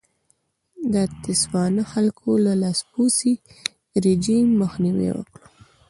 د 0.93 0.95
تسوانا 1.23 1.83
خلکو 1.93 2.29
د 2.45 2.47
لاسپوڅي 2.61 3.33
رژیم 4.05 4.47
مخنیوی 4.61 5.09
وکړ. 5.13 5.41